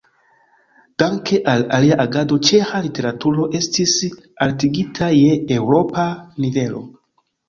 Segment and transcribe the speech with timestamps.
[1.01, 3.93] Danke al ilia agado ĉeĥa literaturo estis
[4.47, 6.07] altigita je eŭropa
[6.47, 6.83] nivelo.